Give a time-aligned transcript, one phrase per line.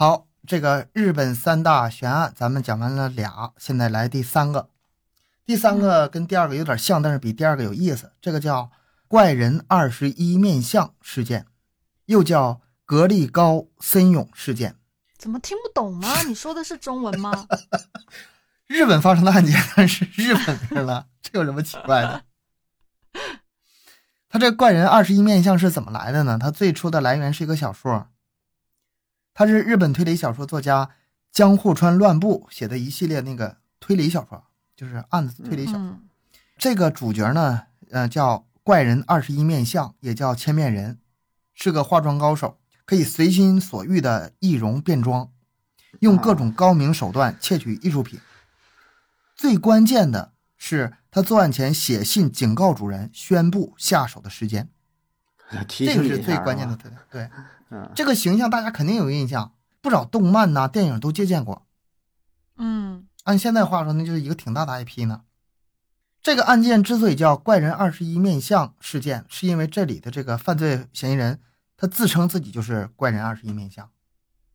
[0.00, 4.70] 好，这个日本三大悬案咱们讲完了俩，现在来第三个。
[5.44, 8.12] 第三个跟第二个有点像，但是比第二个有意思。
[8.20, 8.70] 这个叫
[9.08, 11.46] “怪人二十一面相事件”，
[12.06, 14.76] 又叫“格力高森永事件
[15.16, 16.06] 怎么听不懂呢？
[16.28, 17.48] 你说的是中文吗？
[18.68, 22.22] ”。日本发生的案件，但是日本人了，这有什么奇怪的？
[24.30, 26.38] 他这“怪人二十一面相”是怎么来的呢？
[26.40, 28.06] 他最初的来源是一个小说，
[29.38, 30.90] 它是日本推理小说作家
[31.30, 34.42] 江户川乱步写的一系列那个推理小说。
[34.74, 35.96] 就是案子推理小说，
[36.56, 40.98] 这个主角呢，呃，叫怪人二十一面相，也叫千面人，
[41.54, 45.30] 是个化妆高手，可以随心所欲的易容变装，
[46.00, 48.18] 用各种高明手段窃取艺术品。
[49.36, 54.68] 最关键的是，他作案前写信警告主人，宣布下手的时间。
[55.68, 57.00] 这个是最关键的特点。
[57.08, 57.30] 对，
[57.94, 61.66] 这个形象大家肯定有印象，不少动漫呐、电影都借鉴过。
[62.56, 63.06] 嗯。
[63.24, 65.22] 按现在话说，那就是一个挺大的 IP 呢。
[66.22, 71.40] 这个案件之所以叫“怪人二十一面相事件”，是因为这里的这个犯罪嫌疑人
[71.76, 73.90] 他自称自己就是怪人二十一面相。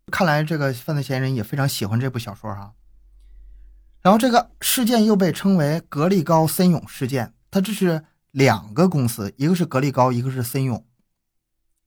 [0.08, 2.74] 看来这个犯罪嫌疑人也非常喜欢这部小说哈。
[4.02, 10.84] 然后这个事件又被称为“格力高森永事件”，它这是两个公司，一个是格力高，一个是森永。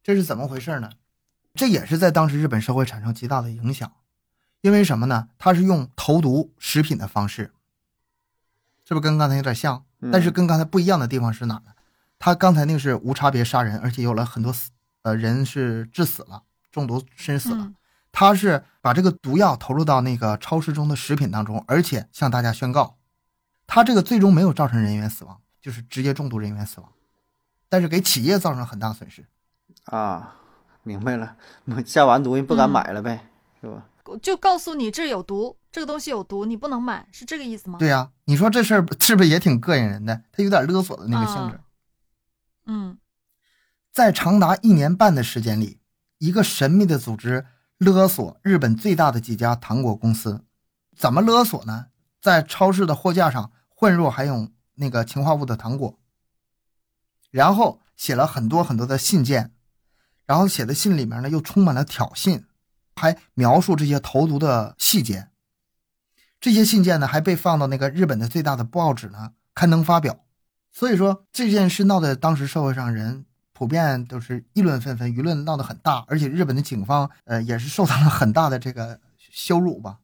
[0.04, 0.92] 这是怎么回事呢？
[1.56, 3.90] 这也是在当时日本社会产生极大的影响。
[4.60, 5.28] 因为什么呢？
[5.38, 7.52] 他是用投毒食品的方式，
[8.84, 9.84] 是不是跟刚才有点像？
[10.12, 11.72] 但是跟刚才不一样的地方是哪呢？
[12.18, 14.70] 他刚才那个是无差别杀人，而且有了很多死，
[15.02, 17.72] 呃，人是致死了，中毒身死了。
[18.10, 22.96] 他是把这个毒药投入到那个超市中的食品当中，而且向大家宣告，
[23.66, 26.90] 他这个最终没有造成人员死亡，就是直接中毒人员死亡，
[27.68, 29.26] 但是给企业造成很大损失。
[29.84, 30.36] 啊，
[30.86, 31.36] 明白了，
[31.84, 33.28] 下完毒人不敢买了呗，
[33.60, 33.84] 是吧？
[34.22, 37.76] 就告诉你这有毒，这个东西有毒，你不能买，是这个意思吗？
[37.80, 40.22] 对呀，你说这事儿是不是也挺膈应人的？
[40.30, 41.60] 他有点勒索的那个性质。
[42.66, 42.98] 嗯，
[43.92, 45.80] 在长达一年半的时间里，
[46.18, 47.46] 一个神秘的组织
[47.78, 50.44] 勒索日本最大的几家糖果公司，
[50.96, 51.86] 怎么勒索呢？
[52.20, 55.98] 在超市的货架上混入含有那个氰化物的糖果，
[57.32, 59.52] 然后写了很多很多的信件，
[60.26, 62.44] 然后写的信里面呢又充满了挑衅。
[62.98, 65.28] 还描述这些投毒的细节，
[66.40, 70.24] 这些信件呢还被放到那个日本的最大的报纸呢刊登发表，
[70.72, 79.98] 所以说这件事闹得当时社会上人普遍都是议论纷纷，舆论闹得很大，而且日本的警方呃也是受到了很大的这个羞辱吧。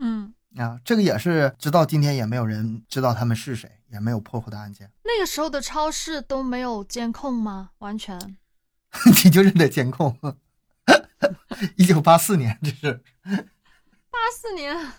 [0.00, 4.90] 嗯啊，这个也是直到今天也没有人知道他们是谁，也没有破获的案件。
[5.04, 7.70] 那个时候的超市都没有监控吗？
[7.78, 8.36] 完全，
[9.24, 10.16] 你就认得监控。
[11.76, 13.00] 一九八四年，这是
[14.10, 14.92] 八四年。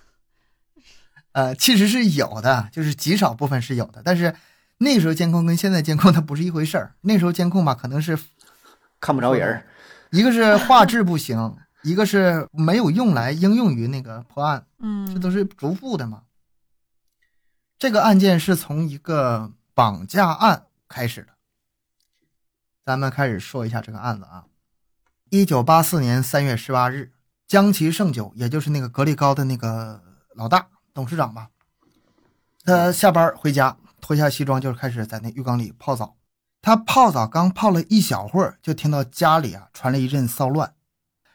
[1.33, 4.35] 呃，其实是有的，就是极少部分是有的，但是
[4.77, 6.95] 那时候监控跟现在监控它不是一回事儿。
[7.01, 8.17] 那时候监控吧，可能是
[8.99, 9.65] 看不着人
[10.11, 14.65] 一个是画质不行，一个是没有用来应用于那个破案。
[14.79, 16.23] 嗯，这都是逐步的嘛。
[17.77, 21.34] 这个案件是从一个绑架案开始的，
[22.85, 24.45] 咱们开始说一下这个案子啊。
[25.31, 27.11] 一九八四年三月十八日，
[27.47, 30.03] 江崎胜久，也就是那个格力高的那个
[30.35, 31.49] 老大董事长吧，
[32.63, 36.15] 他下班回家，脱下西装就开始在那浴缸里泡澡。
[36.61, 40.75] 他泡澡刚泡了一小会儿，就听到家里啊传来一阵骚乱，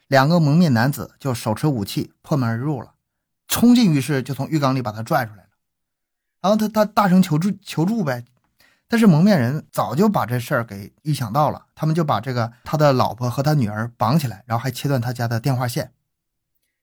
[0.07, 2.95] 两个蒙面男子就手持武器破门而入了，
[3.49, 5.49] 冲进浴室就从浴缸里把他拽出来了，
[6.43, 8.25] 然后他他大声求助求助呗。
[8.91, 15.93] 但是蒙面人早就把这事儿给预想到了，他们就把这个他的老婆和他女儿绑起来，然后还切断他家的电话线，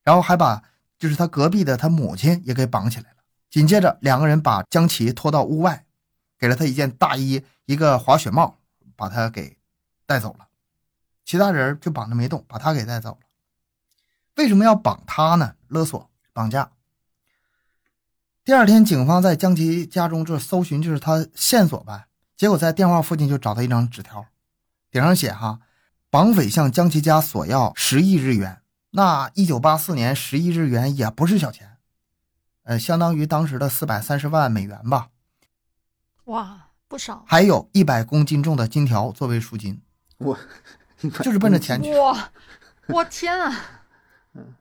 [0.05, 0.63] 然后还把
[0.97, 3.17] 就是他隔壁的他母亲也给绑起来了。
[3.49, 5.85] 紧接着，两个人把江琪拖到屋外，
[6.39, 8.57] 给了他一件大衣、一个滑雪帽，
[8.95, 9.57] 把他给
[10.05, 10.47] 带走了。
[11.25, 13.27] 其他人就绑着没动，把他给带走了。
[14.37, 15.55] 为什么要绑他呢？
[15.67, 16.71] 勒索、绑架。
[18.47, 22.07] 第二天，警方在江琪家中就搜寻，就是他线索呗。
[22.37, 24.25] 结果在电话附近就找到一张纸条，
[24.89, 25.59] 顶上写：“哈，
[26.09, 28.61] 绑匪向江琪家索要十亿日元。”
[28.91, 31.75] 那一九八四年十亿日元也不是小钱，
[32.63, 35.09] 呃，相当于当时的四百三十万美元吧。
[36.23, 37.25] 哇，不少。
[37.27, 39.81] 还有一百公斤重的金条作为赎金。
[40.19, 40.39] 我
[41.21, 41.93] 就是奔着钱去。
[41.97, 42.29] 哇，
[42.87, 43.53] 我天啊！
[44.35, 44.55] 嗯，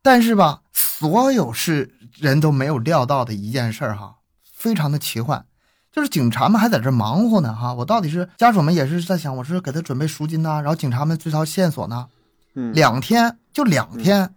[0.00, 0.62] 但是吧。
[1.02, 4.18] 所有是人都没有料到的一件事儿哈，
[4.54, 5.44] 非常的奇幻，
[5.90, 7.74] 就是警察们还在这忙活呢哈。
[7.74, 12.08] 我到底是家属们也是在想，我是给他准备赎金呐，然后警察们追查线索呢。
[12.54, 14.34] 嗯，两天就两天，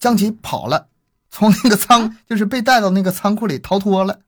[0.00, 0.88] 将其跑了，
[1.30, 4.18] 从那个仓就是被带到那个仓库里逃脱了。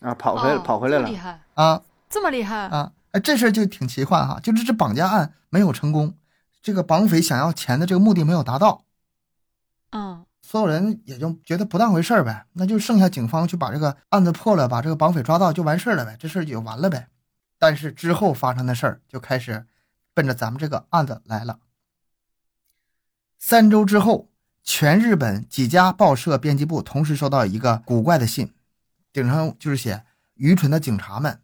[0.00, 1.08] 啊，跑回跑回来了。
[1.08, 1.82] 厉，害，啊。
[2.12, 2.90] 这么厉害，啊！
[3.12, 6.14] 哎，这事儿就挺奇幻哈，就是这绑架案没有成功，
[6.60, 8.82] 这个绑匪想要钱的这个目的没有达到，
[9.92, 17.06] 嗯所有人也就觉得不当回事儿呗，那就剩下警方去把这个案子破了，把这个绑匪抓到就完事儿了呗，这事儿就完了呗。
[17.56, 19.64] 但是之后发生的事儿就开始
[20.12, 21.60] 奔着咱们这个案子来了。
[23.38, 24.28] 三周之后，
[24.64, 28.52] 全日本几家报社编辑部同时收到一个古怪的信，
[29.12, 30.04] 顶上就是写
[30.34, 31.40] ：“愚蠢的警察们，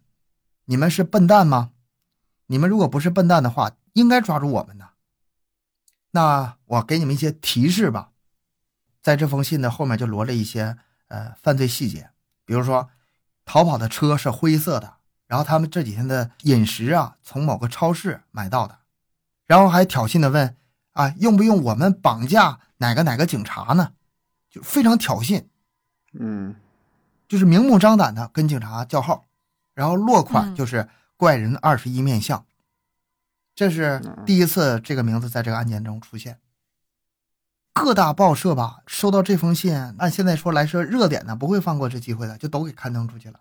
[0.65, 1.71] 你们是笨蛋吗？
[2.47, 4.89] 你们如果不是笨蛋的话，应该抓住我们的。
[6.11, 8.11] 那我给你们一些提示吧。”
[9.07, 10.75] 在这封信的后面就罗了一些
[11.07, 12.09] 呃犯罪细节，
[12.43, 12.89] 比如说
[13.45, 14.95] 逃跑的车是灰色的，
[15.27, 18.79] 然后他们这几天的饮食啊从某个超市买到的，
[19.45, 20.57] 然后还挑衅的问
[20.91, 23.93] 啊用不用我们绑架哪个哪个警察呢？
[24.49, 25.45] 就非常挑衅，
[26.11, 26.57] 嗯。
[27.29, 29.23] 就是明目张胆的跟警察叫号，
[29.73, 30.55] 然后落款嗯。
[30.55, 32.45] 就是怪人二十一面相，
[33.55, 36.39] 这是第一次这个名字在这个案件中出现。
[37.83, 43.39] 各大报社吧，收到这封信，按现在说来说热点呢，不会放过这机会的，就都给刊登出去了。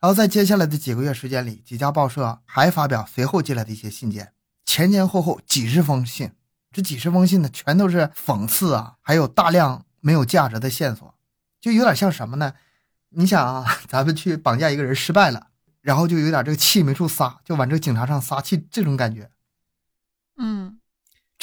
[0.00, 4.32] 然后在接下来的几个月时间里，几家报社还发表随后寄来的一些信件，
[4.64, 6.32] 前前后后几十封信，
[6.70, 11.14] 这几十封信呢，全都是讽刺啊，还有大量没有价值的线索，
[11.60, 12.54] 就有点像什么呢？
[13.10, 15.48] 你想啊， 咱们去绑架一个人失败了，
[15.80, 19.30] 然后就有点这个气没处撒，就往这个警察上撒气，这种感觉。
[20.36, 20.78] 嗯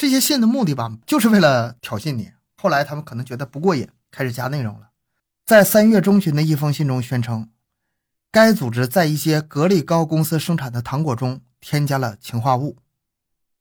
[0.02, 2.32] 这些信的目的吧，就是为了挑衅你。
[2.56, 4.88] 后来他们可能觉得不过瘾，开始加内容了。
[5.46, 7.48] 在三月中旬的一封信中宣称，
[8.32, 12.78] 该组织在一些格力高公司生产的糖果中添加了氰化物，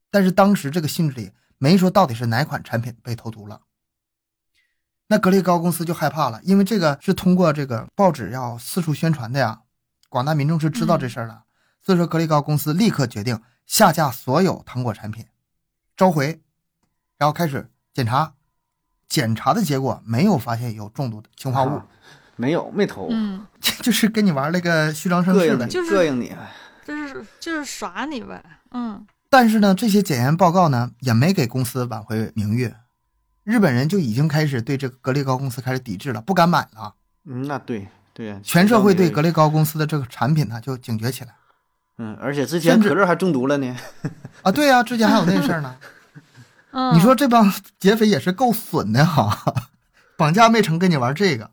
[0.09, 3.61] 但是当时这个信纸里没说到底是哪款产品被投毒了。
[5.09, 9.61] 那格力高公司就害怕了，因为这个是通过这个报纸要四处宣传的呀，
[10.09, 11.43] 广大民众是知道这事儿了，
[11.85, 15.27] 所以说格力高公司立刻决定下架所有糖果产品。
[16.01, 16.41] 召回，
[17.19, 18.33] 然后开始检查，
[19.07, 21.85] 检查的结果没有发现有中毒的氰化物，啊
[22.37, 23.45] 没有没投， 嗯，
[23.83, 25.69] 就是跟你玩那个虚张声势呗膈应你，。
[25.69, 26.51] 就是膈应你，哎
[26.83, 32.73] 就是就是耍你呗，嗯但是呢，这些检验报告呢也没给公司挽回名誉，
[33.43, 36.95] 日本人就已经开始对这个格力高公司开始抵制了，不敢买了。
[37.25, 41.35] 嗯，那对对呀，全社会对格力，力高公司的这个产品呢就警觉起来
[41.97, 43.75] 嗯，而且之前可乐还中毒了呢，
[44.41, 44.51] 啊。
[44.51, 45.77] 对呀、之前还有那事儿呢。
[46.71, 49.69] 嗯，你说这帮劫匪也是够损的哈，
[50.17, 51.51] 绑架没成跟你玩这个，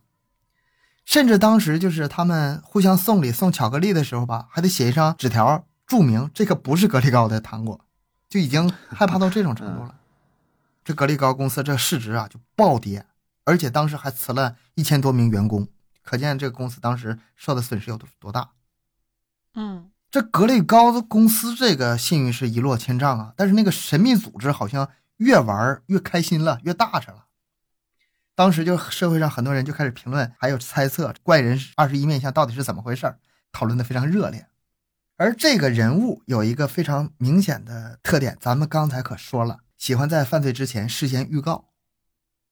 [1.05, 7.81] 甚至当时就是他们互相送礼送巧克力的时候吧，还得写一张纸条注明这个不是格力高的糖果，
[8.29, 9.95] 就已经害怕到这种程度了。
[10.85, 13.05] 这格力高公司这市值啊就暴跌，
[13.45, 15.67] 而且当时还辞了一千多名员工，
[16.03, 18.51] 可见这个公司当时受的损失有多多大。
[19.55, 27.27] 嗯这格力高的公司这个信誉是一落千丈啊，但是那个神秘组织好像越玩越开心了，越大着了。
[28.35, 33.19] 当时就社会上很多人就开始评论，还有猜测怪人二十一面相到底是怎么回事儿，
[33.53, 34.47] 讨论的非常热烈。
[35.17, 41.69] 而这个人物有一个非常明显的特点，咱们刚才可说了，喜欢在犯罪之前事先预告。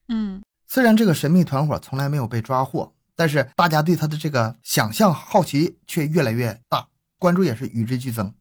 [0.09, 8.33] 嗯虽然这个神秘团伙从来没有被抓获，但是大家对他的这个想象好奇却越来越大，关注也是与之俱增。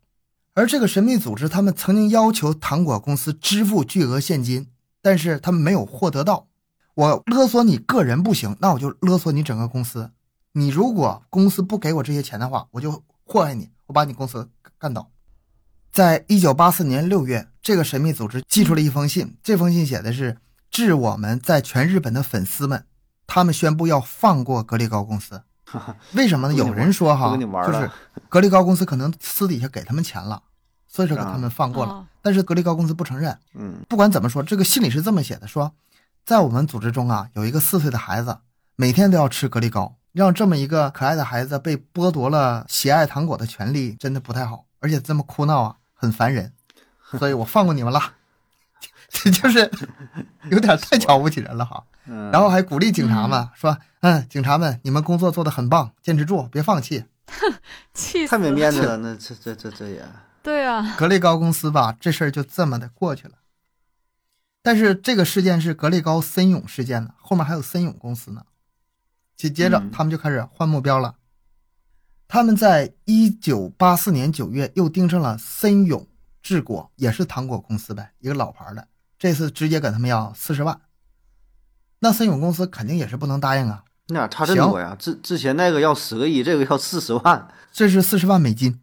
[0.53, 4.67] 而这个神秘组织，他们曾经要求糖果公司支付巨额现金，
[5.01, 6.47] 但是他们没有获得到。
[6.93, 10.11] 我勒索你个人不行，那我就勒索你整个公司。
[10.53, 15.11] 你如果公司不给我这些钱的话，我就祸害你，我把你公司干倒。
[15.91, 20.37] 在一九八四年六月，这个神秘组织寄出了一封信，这封信写的是
[20.71, 22.85] 致我们在全日本的粉丝们，
[23.27, 25.43] 他们宣布要放过格力高公司。
[26.13, 26.53] 为什么呢？
[26.53, 27.91] 有人说哈，不跟你玩了就是
[28.29, 30.41] 格力高公司可能私底下给他们钱了，
[30.87, 31.93] 所以说给他们放过了。
[31.93, 33.37] 哦但是格力高公司不承认。
[33.53, 35.71] 嗯不管怎么说，这个信里是这么写的：说，
[36.25, 38.39] 在我们组织中啊，有一个四岁的孩子，
[38.75, 46.51] 每天都要吃格力高，让这么一个可爱的孩子被剥夺了喜爱糖果的权利，真的不太好，而且这么哭闹啊，很烦人。
[47.19, 48.01] 所以我放过你们了，
[49.07, 49.69] 这 就是
[50.49, 51.83] 有点太瞧不起人了哈。
[52.07, 57.05] 嗯，然后还鼓励警察们说：“嗯，警察们，你们工作做得很棒，坚持住，别放弃。
[57.93, 60.05] 气死太没面子了，那这这这这也，
[60.43, 63.33] 对啊，格力高公司吧，这事儿就这么的过去了。
[64.61, 68.43] 但是这个事件是格力高森永事件呢，后面还有森永公司呢。
[69.35, 71.15] 紧接着嗯他们就开始换目标了。
[72.27, 76.07] 他们在一九八四年九月又盯上了森永
[76.41, 78.87] 制果，也是糖果公司呗，一个老牌的。
[79.19, 80.81] 这次直接给他们要四十万，
[81.99, 83.83] 那森永公司肯定也是不能答应啊。
[84.07, 84.95] 那俩差这么多呀？
[84.99, 88.79] 之之前那个要十个亿，这个要四十万这是四十万美金，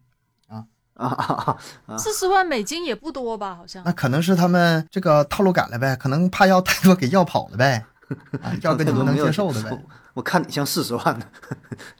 [0.49, 0.65] 啊
[0.95, 1.57] 啊啊！
[1.85, 3.55] 啊四十万美金也不多吧？
[3.55, 7.85] 好像那可能是他们这个套路改了呗，可能怕要太多给要跑了呗，
[8.43, 9.81] 啊，要跟你们能接受的呗。
[10.13, 11.25] 我看你像四十万呢，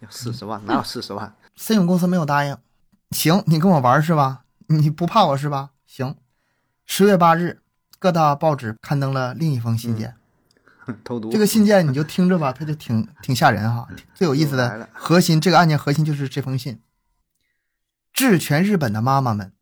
[0.01, 1.33] 要四十万哪有四十万？
[1.55, 2.57] 森永公司没有答应，
[3.11, 4.41] 行，你跟我玩是吧？
[4.67, 5.69] 你不怕我是吧？
[5.87, 6.15] 行。
[6.85, 7.61] 十月八日，
[7.99, 10.15] 各大报纸刊登了另一封信件。
[11.31, 13.87] 这个信件你就听着吧，它就挺挺吓人哈。
[14.13, 16.81] 最有意思的核心，这个案件核心就是这封信。
[18.11, 19.53] 致全日本的妈妈们，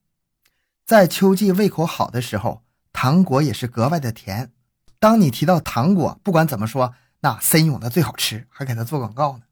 [0.85, 4.51] 在秋季胃口好的时候，糖果也是格外的甜。
[4.99, 9.43] 当你提到糖果，不管怎么说，那森永的最好吃，还给他做广告呢。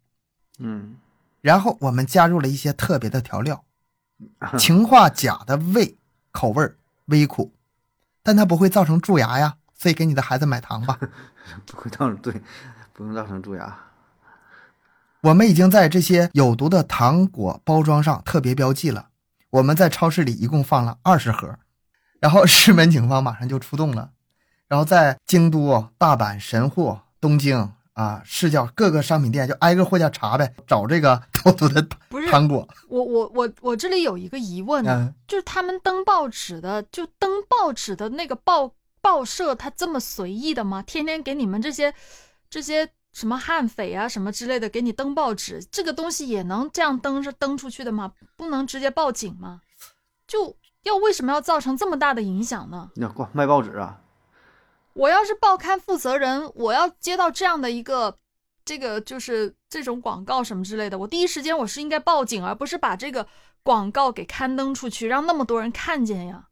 [0.58, 0.98] 嗯，
[1.42, 3.64] 然后我们加入了一些特别的调料，
[4.60, 5.98] 氰化钾的味
[6.32, 7.54] 口味儿微苦，
[8.22, 9.56] 但它不会造成蛀牙呀。
[9.80, 11.00] 所以给你的孩子买糖吧。
[11.66, 12.40] 不会造成对，
[12.94, 13.76] 不用造成蛀牙。
[15.22, 19.08] 我们已经在这些有毒的糖果包装上特别标记了。
[19.50, 21.58] 我们在超市里一共放了二十盒，
[22.20, 24.12] 然后石门警方马上就出动了，
[24.68, 31.86] 然后在京都、大阪、神户、东京啊市郊各个商品店就挨个货架查呗，找这个 偷毒的
[32.30, 32.68] 糖果。
[32.88, 40.82] 我我我我这里有一个疑问呢，嗯，就是他们登报纸的，就登报纸的那个报报社，他这么随意的吗？
[40.82, 41.94] 天天给你们这些
[42.50, 48.14] 这些什么悍匪啊什么之类的给你登报纸，这个东西也能这样登着登出去的吗？
[48.36, 49.62] 不能直接报警吗？
[50.28, 52.92] 就要为什么要造成这么大的影响呢？
[52.96, 54.02] 那挂卖报纸啊，
[54.94, 58.18] 我要是报刊负责人，我要接到这样的一个
[58.64, 63.26] 这个就是这种广告什么之类的，我第一时间我是应该报警，而不是把这个
[63.64, 66.49] 广告给刊登出去，让那么多人看见呀，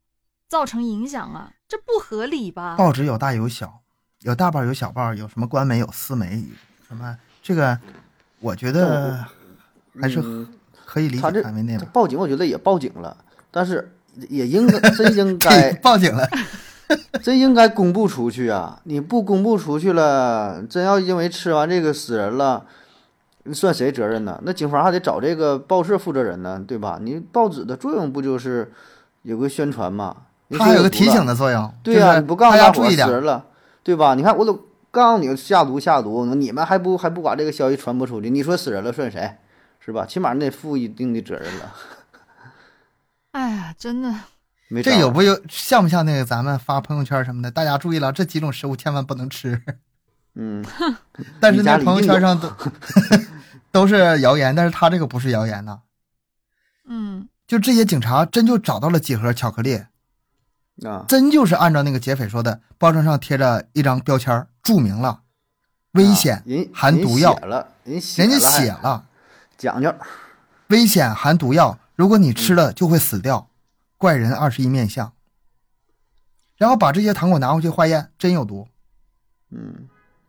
[0.47, 2.75] 造成影响啊，这不合理吧？
[2.77, 3.81] 报纸有大有小，
[4.21, 6.43] 有大报有小报，有什么官媒有私媒，
[6.87, 7.77] 什么这个，
[8.39, 9.25] 我觉得
[9.99, 10.47] 还是嗯
[10.85, 11.83] 可以理他这解范围内吧。
[11.85, 13.17] 他报警，我觉得也报警了，
[13.51, 13.93] 但是
[14.29, 16.25] 也应该真应该 报警了，
[17.21, 18.79] 真应该公布出去啊！
[18.85, 22.65] 你不公布出去了，真要因为吃完这个死人了，
[23.53, 24.39] 算谁责任呢？
[24.45, 26.99] 那警方还得找这个报社负责人呢，对吧？
[27.01, 28.71] 你报纸的作用不就是
[29.23, 30.15] 有个宣传嘛？
[30.47, 31.73] 你它还有个提醒的作用。
[31.83, 33.45] 对呀、就是你不告诉大家注意了，
[33.83, 34.15] 对吧？
[34.15, 38.29] 你看我都告诉你下毒下毒，你们还不还不把这个消息传播出去？
[38.29, 39.37] 你说死人了算谁？
[39.79, 40.05] 是吧？
[40.05, 41.73] 起码你得负一定的责任了。
[43.31, 44.13] 哎呀，真的，
[44.67, 47.49] 没这有不有像不像那个咱们发朋友圈什么的？
[47.51, 49.61] 大家注意了，这几种食物千万不能吃。
[50.35, 50.63] 嗯，
[51.39, 52.51] 但是那朋友圈上都
[53.71, 55.79] 都是谣言，但是他这个不是谣言呐。
[56.87, 59.83] 嗯，就这些警察真就找到了几盒巧克力，
[60.85, 65.21] 啊，真就是按照那个劫匪说的，包装上贴着一张标签，注明了
[65.93, 66.43] 危险啊、
[66.73, 67.33] 含毒药
[67.85, 69.05] 人家写了
[69.57, 69.93] 讲究。
[70.67, 73.49] 危险含毒药，如果你吃了就会死掉，
[73.97, 75.13] 怪人二十一面相。
[76.57, 78.67] 然后把这些糖果拿回去化验，真有毒，
[79.51, 79.87] 嗯，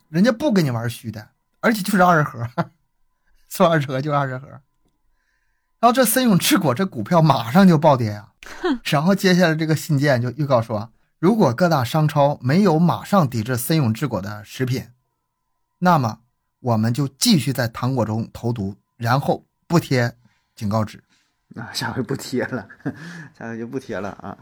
[0.08, 1.28] 人家不跟你玩虚的，
[1.60, 2.48] 而且就是二十盒，
[3.48, 4.46] 说二十盒就二十盒。
[5.80, 8.27] 然后这森永制果这股票马上就暴跌呀、
[8.84, 14.88] 然后接下来这个信件就预告说，如果各大商超没有马上抵制森永制果的食品，
[15.78, 16.20] 那么
[16.60, 20.16] 我们就继续在糖果中投毒，然后不贴
[20.54, 21.02] 警告纸。
[21.56, 22.68] 啊， 下回不贴了，
[23.38, 24.36] 下回就不贴了啊。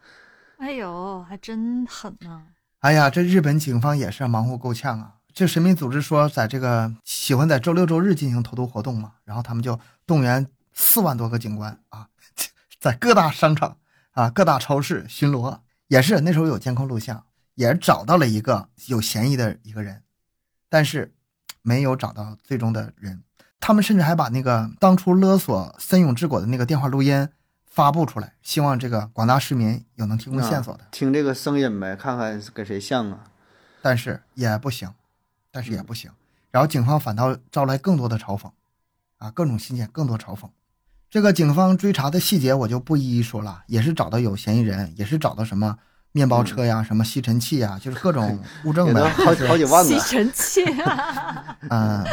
[0.58, 2.42] 哎呦，还真狠呐、
[2.80, 5.16] 哎呀，这日本警方也是忙活够呛啊！
[5.34, 12.08] 这神秘组织说，在这个喜欢在周六周日进行投毒活动嘛，然后他们就动员四万多个警官啊，
[12.86, 13.78] 在各大商场
[14.12, 15.58] 啊、各大超市巡逻。
[15.88, 17.24] 也是那时候有监控录像，
[17.56, 20.04] 也找到了一个有嫌疑的一个人，
[20.68, 21.12] 但是
[21.62, 23.24] 没有找到最终的人。
[23.58, 27.28] 他们甚至还把那个当初勒索森永治果的那个电话录音
[27.64, 30.84] 发布出来，希望这个广大市民有能提供线索的。
[30.84, 33.24] 啊听这个声音呗，看看跟谁像啊。
[33.82, 34.92] 但是也不行，
[35.50, 36.10] 但是也不行。
[36.52, 38.50] 然后警方反倒招来更多的嘲讽，
[39.18, 40.48] 啊，各种信件，更多嘲讽。
[41.08, 45.76] 这个警方追查的细节我就不一一说了，也是找到有嫌疑人，也是找到什么
[46.12, 49.08] 面包车呀、什么吸尘器呀，就是各种物证呗。
[49.24, 49.98] 好几好几万呢。
[49.98, 52.04] 吸尘器啊， 嗯，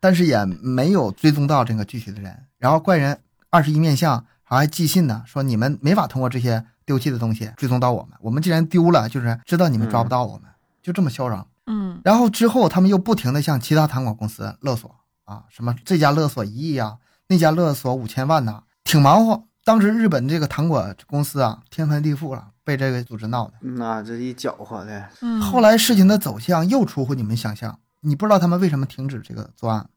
[0.00, 2.36] 但是也没有追踪到这个具体的人。
[2.58, 3.20] 然后怪人
[3.50, 10.50] 二十一面相还寄信呢，说你们没法通过这些丢弃的东西追踪到我们，我们既然丢了，就是知道你们抓不到我们，
[10.82, 11.46] 就这么嚣张。
[11.66, 14.92] 嗯，然后之后他们又不停的向其他糖果公司勒索
[15.24, 16.96] 啊，什么这家勒索一亿呀，
[17.28, 19.44] 那家勒索五千万呐，挺忙活。
[19.64, 23.54] 当时日本这个糖果公司啊，天翻地覆了，被这个组织闹的。
[23.60, 29.90] 那这一搅和的，嗯，后来事情的走向又出乎你们想象，你不知道他们为什么停止这个作案。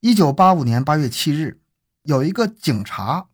[0.00, 1.60] 一九八五年八月七日，
[2.02, 3.26] 有一个警察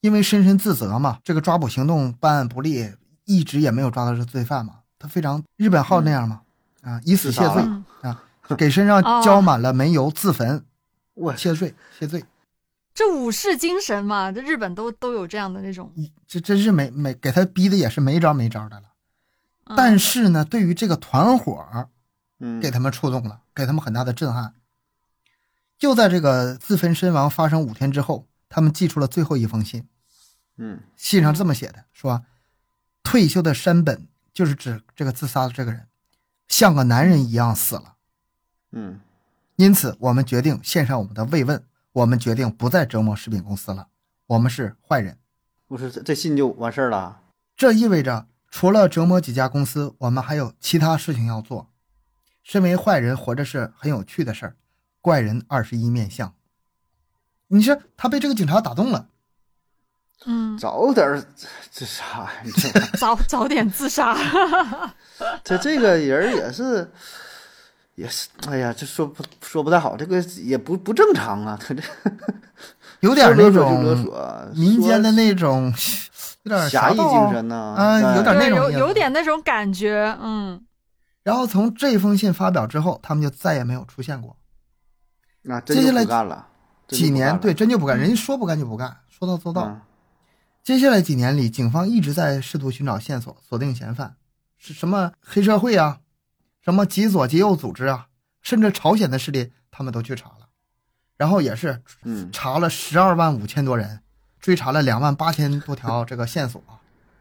[0.00, 2.92] 因为深深自责嘛，这个抓捕行动办案不力，
[3.24, 6.40] 一直也没有抓到这罪犯嘛，他非常日本号那样嘛，
[6.82, 8.20] 啊，以死谢罪嗯啊，
[8.56, 10.64] 给身上浇满了煤油自焚，
[11.14, 12.24] 我谢罪谢罪。
[12.92, 15.92] 这武士精神嘛，这日本都都有这样的那种。
[16.28, 18.82] 这真是没没给他逼的也是没招没招的了。
[19.64, 21.88] 嗯但是呢，对于这个团伙，
[22.38, 24.54] 嗯，给他们触动了，给他们很大的震撼。
[25.78, 29.88] 就在这个自焚身亡发生五天之后，他们寄出了最后一封信，
[30.56, 32.24] 嗯信上这么写的：说
[33.02, 35.88] 退休的山本就是指这个自杀的这个人，
[36.46, 37.94] 像个男人一样死了。
[38.72, 39.00] 嗯
[39.56, 41.64] 因此，我们决定献上我们的慰问。
[41.92, 43.86] 我们决定不再折磨食品公司了。
[44.26, 45.16] 我们是坏人。
[45.68, 47.20] 不是这这信就完事儿了。
[47.56, 51.70] 这意味着，除了折磨几家公司，我们还有其他事情要做。
[52.42, 54.56] 身为坏人，活着是很有趣的事儿。
[55.00, 56.34] 怪人二十一面相。
[57.46, 59.08] 你说他被这个警察打动了，
[60.26, 61.24] 嗯， 早点
[61.70, 62.28] 自杀？
[62.42, 64.16] 你 这早早点自杀。
[65.44, 66.90] 这这个人也是
[67.94, 71.82] 也是，哎呀，这说不说不太好，这个也不不正常啊，他这
[73.00, 73.82] 有点那种
[74.54, 75.72] 民间的那种，
[76.42, 80.16] 有点侠义精神呢啊，有点那种，有种有点那种感觉。
[80.20, 80.60] 嗯，
[81.22, 84.36] 然后从这封信发表之后，他们就再也没有出现过。
[85.42, 86.46] 那接下来不干了，
[86.88, 89.66] 几年，对，真就不干，嗯人家说不干就不干，说到做到。
[89.66, 89.80] 嗯
[90.64, 94.16] 接下来几年里，警方一直在试图寻找线索，锁定嫌犯，
[94.56, 95.98] 是什么黑社会啊，
[96.64, 98.08] 什么极左极右组织啊，
[98.40, 100.48] 甚至朝鲜的势力，他们都去查了，
[101.18, 104.00] 然后也是嗯，查了十二万五千多人，
[104.40, 106.62] 追查了两万八千多条这个线索，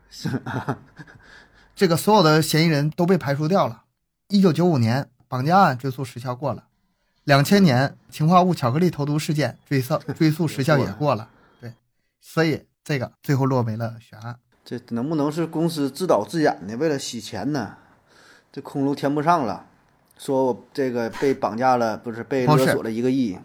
[0.09, 0.79] 是啊
[1.75, 3.83] 这个所有的嫌疑人都被排除掉了。
[4.29, 6.67] 一九九五年绑架案追诉时效过了，
[7.25, 11.27] 两千年氰化物巧克力投毒事件追诉 追诉时效也过了，
[11.59, 11.73] 对，
[12.21, 14.39] 所以这个最后落为了悬案。
[14.63, 17.77] 这能不能是公司自导自演的，为了洗钱呢？
[18.53, 19.65] 这空炉填不上了，
[20.15, 23.35] 说我这个被绑架了，不是被勒索了一个亿，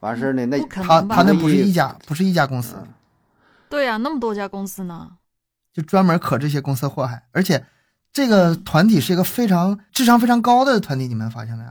[0.00, 1.00] 完事儿呢，那他？
[1.00, 2.76] 他那不是一一家，不是一家公司，
[3.70, 5.12] 对呀、那么多家公司呢。
[5.72, 7.64] 就专门可这些公司祸害，而且
[8.12, 11.70] 这个团体是一个非常智商非常高的团体，你们发现没有？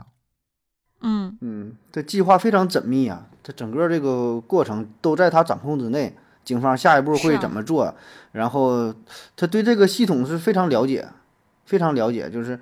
[1.01, 6.17] 嗯嗯，这计划非常缜密啊，这整个这个过程都在他掌控之内。
[6.43, 7.93] 警方下一步会怎么做？
[8.31, 8.91] 然后
[9.35, 11.07] 他对这个系统是非常了解，
[11.69, 12.59] 非常了解，就是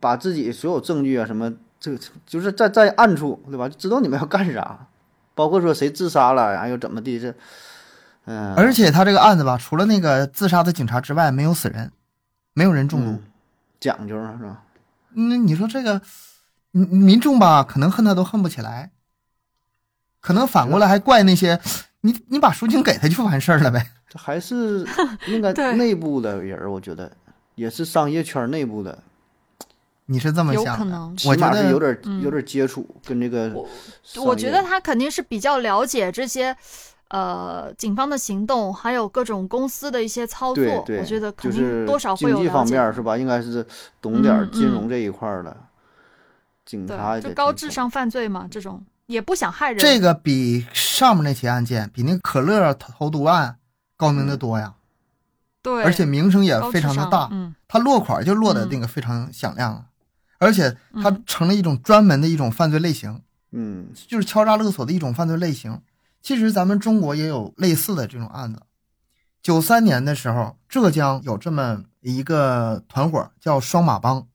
[0.00, 3.68] 把自己所有证据啊什么，这个就是在在暗处，对吧？
[3.68, 4.88] 知道你们要干啥，
[5.34, 7.34] 包括说谁自杀了，然后又怎么地，这，
[8.24, 11.92] 嗯、而且他这个案子吧，除了那个自杀的警察之外，没有死人，
[12.54, 13.10] 没有人中毒。
[13.10, 13.22] 嗯
[13.78, 14.62] 讲究啊是吧？
[15.12, 16.00] 那、你说这个，
[16.70, 18.90] 民民众吧，可能恨他都恨不起来，
[20.20, 21.60] 可能反过来还怪那些，
[22.00, 23.86] 你你把赎金给他就完事儿了呗。
[24.08, 24.86] 这还是
[25.28, 27.12] 应该 内部的人，我觉得
[27.56, 29.02] 也是商业圈内部的，
[30.04, 30.76] 你是这么想的？
[30.76, 33.68] 可能我觉得有点嗯有点接触，跟这个我
[34.24, 36.56] 我觉得他肯定是比较了解这些，
[37.08, 40.64] 呃，警方的行动，还有各种公司的一些操作。
[40.64, 42.52] 对对，我觉得肯就是定多少会经济有了解。
[42.52, 43.16] 方面是吧？
[43.16, 43.66] 应该是
[44.00, 45.56] 懂点金融这一块儿的。
[46.64, 49.78] 警察就高智商犯罪嘛，这种也不想害人。
[49.78, 53.56] 这个比上面那起案件，比那个可乐投毒案
[53.96, 54.74] 高明的多呀，
[55.66, 57.28] 对，而且名声也非常的大。
[57.32, 59.86] 嗯，他落款就落的那个非常响亮啊，
[60.38, 65.82] 而且它嗯成了一种专门的一种犯罪类型，嗯就是敲诈勒索的一种犯罪类型。
[66.22, 68.62] 其实咱们中国也有类似的这种案子。
[69.42, 74.28] 九三年的时候，浙江有这么一个团伙叫双马帮。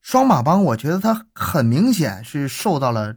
[0.00, 3.16] 双马帮，我觉得他很明显是受到了，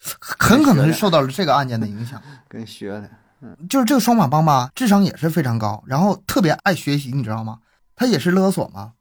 [0.00, 2.20] 很可能是受到了这个案件的影响。
[2.48, 3.08] 跟学的，
[3.68, 7.60] 就是这个双马帮吧，智商也是非常高，然后特别爱学习，你知道吗？
[7.94, 8.92] 他也是勒索嘛，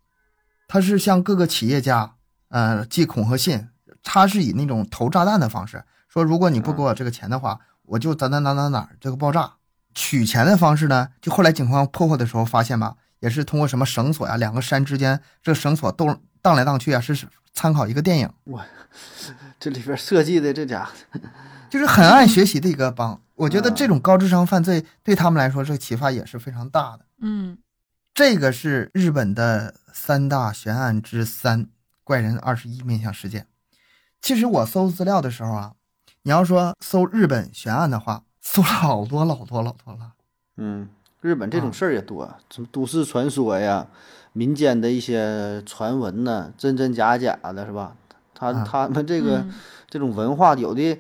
[0.68, 2.14] 他是向各个企业家，
[2.50, 3.70] 呃，寄恐吓信，
[4.04, 9.54] 他是以那种投炸弹的方式，说如果你不给我这个钱的话，我就哪哪哪哪哪这个爆炸。
[9.94, 18.64] 取钱的方式呢，就后来警方破获的时候发现吧，也是通过什么绳索呀、两个山之间这绳索动荡来荡去啊，是参考一个电影，我
[19.60, 21.20] 这里边设计的这家伙，
[21.70, 23.22] 就是很爱学习的一个帮。
[23.36, 27.06] 我觉得这种高智商犯罪对他们来说，这个启发也是非常大的。
[27.22, 27.58] 嗯
[28.14, 31.68] 这个是日本的三大悬案之三——
[32.04, 33.46] 怪人二十一面相事件。
[34.20, 35.74] 其实我搜资料的时候啊，
[36.24, 40.14] 你要说搜日本悬案的话，搜了好多老多老多了。
[40.56, 40.90] 嗯，
[41.22, 43.86] 日本这种啊事儿也多，什么都市传说呀，
[44.34, 47.96] 民间的一些传闻呐，真真假假的，是吧？
[48.38, 49.54] 他啊他们这个嗯
[49.90, 51.00] 这种文化有的，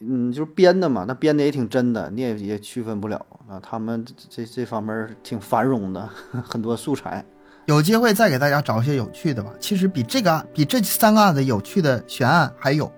[0.00, 3.16] 嗯，就是编的嘛，那编的也挺真的，你也也区分不了
[3.48, 3.58] 啊。
[3.60, 4.14] 他们这
[4.44, 6.08] 这这方面挺繁荣的，
[6.44, 7.24] 很多素材。
[7.66, 9.50] 有机会再给大家找一些有趣的吧。
[9.60, 12.90] 其实比这个案比这三个案子有趣的悬案还有，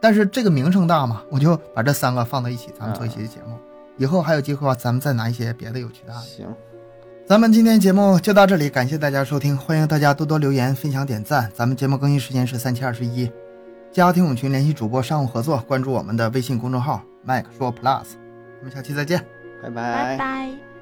[0.00, 3.56] 但是这个名声大嘛，我就把这三个放到一起，咱们做一期节目。
[3.96, 6.28] 以后还有机会的话，咱们再拿一些别的有趣的案子。
[6.28, 6.46] 行，
[7.26, 11.50] 咱们今天节目就到这里，感谢大家收听，欢迎大家多多留言、分享、点赞。
[11.54, 13.30] 咱们节目更新时间是三七二十一，
[13.90, 18.04] 加听友群联系主播商务合作，关注我们的微信公众号麦克说 Plus。
[18.60, 19.24] 我们下期再见。
[19.62, 20.73] 拜拜拜。